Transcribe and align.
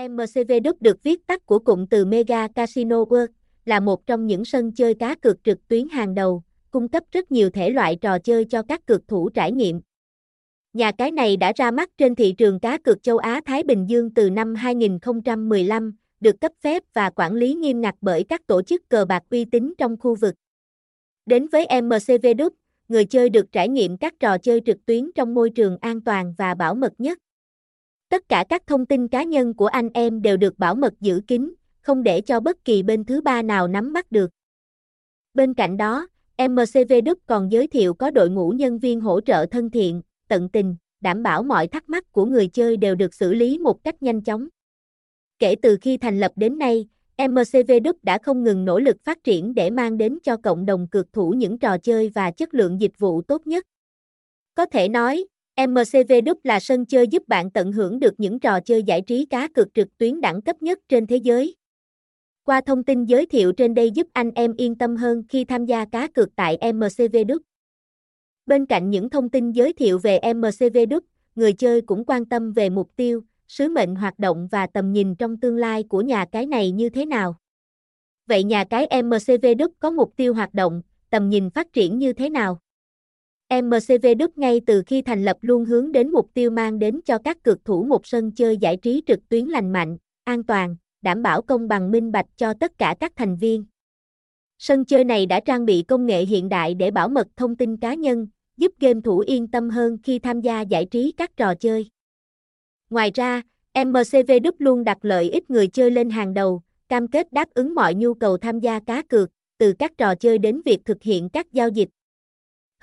MCV 0.00 0.52
Đức 0.64 0.82
được 0.82 1.02
viết 1.02 1.26
tắt 1.26 1.46
của 1.46 1.58
cụm 1.58 1.86
từ 1.86 2.04
Mega 2.04 2.48
Casino 2.48 2.96
World, 2.96 3.28
là 3.64 3.80
một 3.80 4.06
trong 4.06 4.26
những 4.26 4.44
sân 4.44 4.72
chơi 4.72 4.94
cá 4.94 5.14
cược 5.14 5.44
trực 5.44 5.68
tuyến 5.68 5.88
hàng 5.88 6.14
đầu, 6.14 6.42
cung 6.70 6.88
cấp 6.88 7.02
rất 7.12 7.32
nhiều 7.32 7.50
thể 7.50 7.70
loại 7.70 7.96
trò 7.96 8.18
chơi 8.18 8.44
cho 8.44 8.62
các 8.62 8.86
cược 8.86 9.08
thủ 9.08 9.28
trải 9.28 9.52
nghiệm. 9.52 9.80
Nhà 10.72 10.92
cái 10.92 11.10
này 11.10 11.36
đã 11.36 11.52
ra 11.56 11.70
mắt 11.70 11.90
trên 11.98 12.14
thị 12.14 12.32
trường 12.38 12.60
cá 12.60 12.78
cược 12.78 13.02
châu 13.02 13.18
Á-Thái 13.18 13.62
Bình 13.62 13.86
Dương 13.88 14.14
từ 14.14 14.30
năm 14.30 14.54
2015, 14.54 15.96
được 16.20 16.40
cấp 16.40 16.52
phép 16.60 16.82
và 16.94 17.10
quản 17.10 17.34
lý 17.34 17.54
nghiêm 17.54 17.80
ngặt 17.80 17.94
bởi 18.00 18.24
các 18.24 18.46
tổ 18.46 18.62
chức 18.62 18.88
cờ 18.88 19.04
bạc 19.04 19.22
uy 19.30 19.44
tín 19.44 19.74
trong 19.78 19.96
khu 20.00 20.14
vực. 20.14 20.34
Đến 21.26 21.46
với 21.48 21.66
MCV 21.82 22.26
Đức, 22.36 22.54
người 22.88 23.04
chơi 23.04 23.28
được 23.28 23.52
trải 23.52 23.68
nghiệm 23.68 23.96
các 23.96 24.14
trò 24.20 24.38
chơi 24.38 24.60
trực 24.66 24.86
tuyến 24.86 25.10
trong 25.14 25.34
môi 25.34 25.50
trường 25.50 25.78
an 25.80 26.00
toàn 26.00 26.34
và 26.38 26.54
bảo 26.54 26.74
mật 26.74 26.92
nhất. 26.98 27.18
Tất 28.16 28.28
cả 28.28 28.44
các 28.48 28.66
thông 28.66 28.86
tin 28.86 29.08
cá 29.08 29.22
nhân 29.22 29.54
của 29.54 29.66
anh 29.66 29.88
em 29.94 30.22
đều 30.22 30.36
được 30.36 30.58
bảo 30.58 30.74
mật 30.74 30.92
giữ 31.00 31.20
kín, 31.26 31.54
không 31.80 32.02
để 32.02 32.20
cho 32.20 32.40
bất 32.40 32.64
kỳ 32.64 32.82
bên 32.82 33.04
thứ 33.04 33.20
ba 33.20 33.42
nào 33.42 33.68
nắm 33.68 33.92
bắt 33.92 34.12
được. 34.12 34.30
Bên 35.34 35.54
cạnh 35.54 35.76
đó, 35.76 36.08
MCV 36.38 36.92
Đức 37.04 37.18
còn 37.26 37.52
giới 37.52 37.66
thiệu 37.66 37.94
có 37.94 38.10
đội 38.10 38.30
ngũ 38.30 38.50
nhân 38.50 38.78
viên 38.78 39.00
hỗ 39.00 39.20
trợ 39.20 39.46
thân 39.50 39.70
thiện, 39.70 40.02
tận 40.28 40.48
tình, 40.48 40.76
đảm 41.00 41.22
bảo 41.22 41.42
mọi 41.42 41.68
thắc 41.68 41.88
mắc 41.88 42.12
của 42.12 42.24
người 42.24 42.48
chơi 42.48 42.76
đều 42.76 42.94
được 42.94 43.14
xử 43.14 43.34
lý 43.34 43.58
một 43.58 43.84
cách 43.84 44.02
nhanh 44.02 44.22
chóng. 44.22 44.48
Kể 45.38 45.54
từ 45.62 45.78
khi 45.80 45.96
thành 45.96 46.20
lập 46.20 46.32
đến 46.36 46.58
nay, 46.58 46.88
MCV 47.18 47.72
Đức 47.84 48.04
đã 48.04 48.18
không 48.18 48.44
ngừng 48.44 48.64
nỗ 48.64 48.78
lực 48.78 48.96
phát 49.04 49.24
triển 49.24 49.54
để 49.54 49.70
mang 49.70 49.98
đến 49.98 50.18
cho 50.22 50.36
cộng 50.36 50.66
đồng 50.66 50.88
cược 50.88 51.12
thủ 51.12 51.30
những 51.30 51.58
trò 51.58 51.78
chơi 51.78 52.10
và 52.14 52.30
chất 52.30 52.54
lượng 52.54 52.80
dịch 52.80 52.98
vụ 52.98 53.22
tốt 53.22 53.46
nhất. 53.46 53.66
Có 54.54 54.66
thể 54.66 54.88
nói, 54.88 55.26
MCV 55.56 56.12
Đức 56.24 56.38
là 56.46 56.60
sân 56.60 56.86
chơi 56.86 57.08
giúp 57.08 57.28
bạn 57.28 57.50
tận 57.50 57.72
hưởng 57.72 58.00
được 58.00 58.20
những 58.20 58.40
trò 58.40 58.60
chơi 58.60 58.82
giải 58.82 59.00
trí 59.00 59.26
cá 59.26 59.48
cược 59.48 59.74
trực 59.74 59.98
tuyến 59.98 60.20
đẳng 60.20 60.42
cấp 60.42 60.62
nhất 60.62 60.78
trên 60.88 61.06
thế 61.06 61.16
giới. 61.16 61.56
Qua 62.44 62.60
thông 62.60 62.84
tin 62.84 63.04
giới 63.04 63.26
thiệu 63.26 63.52
trên 63.52 63.74
đây 63.74 63.90
giúp 63.90 64.06
anh 64.12 64.30
em 64.34 64.54
yên 64.56 64.74
tâm 64.74 64.96
hơn 64.96 65.22
khi 65.28 65.44
tham 65.44 65.64
gia 65.64 65.84
cá 65.84 66.08
cược 66.08 66.36
tại 66.36 66.58
MCV 66.72 67.16
Đức. 67.26 67.42
Bên 68.46 68.66
cạnh 68.66 68.90
những 68.90 69.10
thông 69.10 69.28
tin 69.28 69.52
giới 69.52 69.72
thiệu 69.72 69.98
về 69.98 70.20
MCV 70.34 70.78
Đức, 70.88 71.04
người 71.34 71.52
chơi 71.52 71.80
cũng 71.80 72.04
quan 72.04 72.24
tâm 72.24 72.52
về 72.52 72.70
mục 72.70 72.96
tiêu, 72.96 73.22
sứ 73.48 73.68
mệnh 73.68 73.94
hoạt 73.94 74.18
động 74.18 74.48
và 74.50 74.66
tầm 74.66 74.92
nhìn 74.92 75.14
trong 75.14 75.40
tương 75.40 75.56
lai 75.56 75.82
của 75.82 76.00
nhà 76.00 76.24
cái 76.32 76.46
này 76.46 76.70
như 76.70 76.88
thế 76.88 77.06
nào. 77.06 77.36
Vậy 78.26 78.44
nhà 78.44 78.64
cái 78.64 79.02
MCV 79.02 79.46
Đức 79.58 79.72
có 79.80 79.90
mục 79.90 80.12
tiêu 80.16 80.34
hoạt 80.34 80.54
động, 80.54 80.82
tầm 81.10 81.28
nhìn 81.28 81.50
phát 81.50 81.72
triển 81.72 81.98
như 81.98 82.12
thế 82.12 82.30
nào? 82.30 82.58
MCV 83.50 84.06
Đức 84.18 84.38
ngay 84.38 84.60
từ 84.66 84.82
khi 84.86 85.02
thành 85.02 85.24
lập 85.24 85.36
luôn 85.40 85.64
hướng 85.64 85.92
đến 85.92 86.10
mục 86.10 86.30
tiêu 86.34 86.50
mang 86.50 86.78
đến 86.78 87.00
cho 87.04 87.18
các 87.18 87.42
cược 87.42 87.64
thủ 87.64 87.84
một 87.84 88.06
sân 88.06 88.32
chơi 88.32 88.56
giải 88.56 88.76
trí 88.76 89.02
trực 89.06 89.28
tuyến 89.28 89.46
lành 89.46 89.72
mạnh, 89.72 89.96
an 90.24 90.44
toàn, 90.44 90.76
đảm 91.02 91.22
bảo 91.22 91.42
công 91.42 91.68
bằng 91.68 91.90
minh 91.90 92.12
bạch 92.12 92.26
cho 92.36 92.54
tất 92.60 92.78
cả 92.78 92.94
các 93.00 93.12
thành 93.16 93.36
viên. 93.36 93.64
Sân 94.58 94.84
chơi 94.84 95.04
này 95.04 95.26
đã 95.26 95.40
trang 95.40 95.64
bị 95.64 95.82
công 95.82 96.06
nghệ 96.06 96.24
hiện 96.24 96.48
đại 96.48 96.74
để 96.74 96.90
bảo 96.90 97.08
mật 97.08 97.26
thông 97.36 97.56
tin 97.56 97.76
cá 97.76 97.94
nhân, 97.94 98.26
giúp 98.56 98.72
game 98.80 99.00
thủ 99.04 99.18
yên 99.18 99.48
tâm 99.48 99.70
hơn 99.70 99.98
khi 100.02 100.18
tham 100.18 100.40
gia 100.40 100.60
giải 100.60 100.86
trí 100.86 101.12
các 101.16 101.36
trò 101.36 101.54
chơi. 101.54 101.90
Ngoài 102.90 103.10
ra, 103.14 103.42
MCV 103.84 104.32
Đức 104.42 104.54
luôn 104.58 104.84
đặt 104.84 104.98
lợi 105.02 105.30
ích 105.30 105.50
người 105.50 105.68
chơi 105.68 105.90
lên 105.90 106.10
hàng 106.10 106.34
đầu, 106.34 106.62
cam 106.88 107.08
kết 107.08 107.32
đáp 107.32 107.48
ứng 107.54 107.74
mọi 107.74 107.94
nhu 107.94 108.14
cầu 108.14 108.38
tham 108.38 108.60
gia 108.60 108.80
cá 108.80 109.02
cược, 109.02 109.30
từ 109.58 109.72
các 109.78 109.92
trò 109.98 110.14
chơi 110.14 110.38
đến 110.38 110.60
việc 110.64 110.84
thực 110.84 111.02
hiện 111.02 111.28
các 111.28 111.52
giao 111.52 111.68
dịch. 111.68 111.88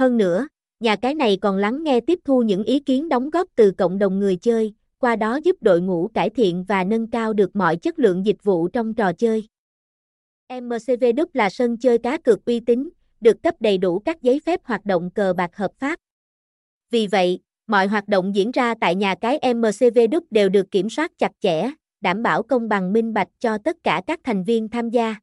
Hơn 0.00 0.16
nữa, 0.16 0.48
nhà 0.80 0.96
cái 0.96 1.14
này 1.14 1.38
còn 1.40 1.56
lắng 1.56 1.84
nghe 1.84 2.00
tiếp 2.00 2.18
thu 2.24 2.42
những 2.42 2.64
ý 2.64 2.80
kiến 2.80 3.08
đóng 3.08 3.30
góp 3.30 3.48
từ 3.56 3.70
cộng 3.70 3.98
đồng 3.98 4.18
người 4.18 4.36
chơi, 4.36 4.74
qua 4.98 5.16
đó 5.16 5.38
giúp 5.44 5.56
đội 5.60 5.80
ngũ 5.80 6.08
cải 6.14 6.30
thiện 6.30 6.64
và 6.64 6.84
nâng 6.84 7.10
cao 7.10 7.32
được 7.32 7.56
mọi 7.56 7.76
chất 7.76 7.98
lượng 7.98 8.26
dịch 8.26 8.44
vụ 8.44 8.68
trong 8.68 8.94
trò 8.94 9.12
chơi. 9.12 9.48
MCV 10.60 11.04
Đức 11.16 11.36
là 11.36 11.50
sân 11.50 11.76
chơi 11.76 11.98
cá 11.98 12.18
cược 12.18 12.44
uy 12.44 12.60
tín, 12.60 12.88
được 13.20 13.42
cấp 13.42 13.54
đầy 13.60 13.78
đủ 13.78 13.98
các 13.98 14.22
giấy 14.22 14.40
phép 14.46 14.60
hoạt 14.64 14.84
động 14.84 15.10
cờ 15.10 15.32
bạc 15.32 15.56
hợp 15.56 15.70
pháp. 15.78 15.98
Vì 16.90 17.06
vậy, 17.06 17.38
mọi 17.66 17.86
hoạt 17.86 18.08
động 18.08 18.34
diễn 18.34 18.50
ra 18.50 18.74
tại 18.80 18.94
nhà 18.94 19.14
cái 19.20 19.54
MCV 19.54 19.98
Đức 20.10 20.24
đều 20.32 20.48
được 20.48 20.70
kiểm 20.70 20.90
soát 20.90 21.12
chặt 21.18 21.32
chẽ, 21.40 21.70
đảm 22.00 22.22
bảo 22.22 22.42
công 22.42 22.68
bằng 22.68 22.92
minh 22.92 23.14
bạch 23.14 23.28
cho 23.38 23.58
tất 23.58 23.76
cả 23.82 24.02
các 24.06 24.20
thành 24.24 24.44
viên 24.44 24.68
tham 24.68 24.90
gia. 24.90 25.14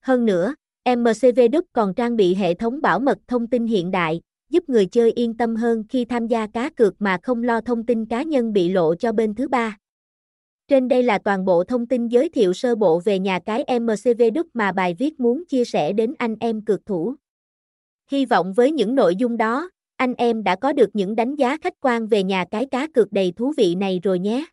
Hơn 0.00 0.24
nữa, 0.24 0.54
MCV 0.84 1.40
Đức 1.52 1.64
còn 1.72 1.94
trang 1.94 2.16
bị 2.16 2.34
hệ 2.34 2.54
thống 2.54 2.80
bảo 2.80 3.00
mật 3.00 3.18
thông 3.28 3.46
tin 3.46 3.66
hiện 3.66 3.90
đại, 3.90 4.20
giúp 4.50 4.68
người 4.68 4.86
chơi 4.86 5.12
yên 5.12 5.36
tâm 5.36 5.56
hơn 5.56 5.84
khi 5.88 6.04
tham 6.04 6.26
gia 6.26 6.46
cá 6.46 6.70
cược 6.70 6.94
mà 6.98 7.18
không 7.22 7.42
lo 7.42 7.60
thông 7.60 7.86
tin 7.86 8.06
cá 8.06 8.22
nhân 8.22 8.52
bị 8.52 8.68
lộ 8.68 8.94
cho 8.94 9.12
bên 9.12 9.34
thứ 9.34 9.48
ba. 9.48 9.78
Trên 10.68 10.88
đây 10.88 11.02
là 11.02 11.18
toàn 11.18 11.44
bộ 11.44 11.64
thông 11.64 11.86
tin 11.86 12.08
giới 12.08 12.28
thiệu 12.28 12.52
sơ 12.52 12.74
bộ 12.74 13.00
về 13.04 13.18
nhà 13.18 13.38
cái 13.46 13.64
MCV 13.80 14.22
Đức 14.34 14.46
mà 14.54 14.72
bài 14.72 14.94
viết 14.98 15.20
muốn 15.20 15.44
chia 15.48 15.64
sẻ 15.64 15.92
đến 15.92 16.14
anh 16.18 16.36
em 16.40 16.64
cược 16.64 16.86
thủ. 16.86 17.14
Hy 18.10 18.26
vọng 18.26 18.52
với 18.52 18.72
những 18.72 18.94
nội 18.94 19.16
dung 19.16 19.36
đó, 19.36 19.70
anh 19.96 20.14
em 20.14 20.42
đã 20.42 20.56
có 20.56 20.72
được 20.72 20.90
những 20.96 21.16
đánh 21.16 21.36
giá 21.36 21.56
khách 21.56 21.80
quan 21.80 22.06
về 22.06 22.22
nhà 22.22 22.44
cái 22.50 22.66
cá 22.66 22.86
cược 22.94 23.12
đầy 23.12 23.32
thú 23.36 23.52
vị 23.56 23.74
này 23.74 24.00
rồi 24.02 24.18
nhé. 24.18 24.44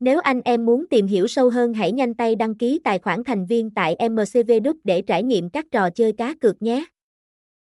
Nếu 0.00 0.20
anh 0.20 0.40
em 0.44 0.66
muốn 0.66 0.86
tìm 0.90 1.06
hiểu 1.06 1.26
sâu 1.26 1.50
hơn 1.50 1.74
hãy 1.74 1.92
nhanh 1.92 2.14
tay 2.14 2.34
đăng 2.34 2.54
ký 2.54 2.80
tài 2.84 2.98
khoản 2.98 3.24
thành 3.24 3.46
viên 3.46 3.70
tại 3.70 3.96
MCV 4.10 4.52
Đức 4.62 4.76
để 4.84 5.02
trải 5.02 5.22
nghiệm 5.22 5.50
các 5.50 5.66
trò 5.70 5.90
chơi 5.90 6.12
cá 6.12 6.34
cược 6.34 6.62
nhé. 6.62 6.84